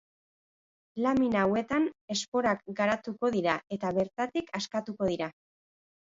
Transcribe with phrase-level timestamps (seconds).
[1.05, 1.83] Lamina hauetan
[2.15, 5.29] esporak garatuko dira, eta bertatik askatuko dira.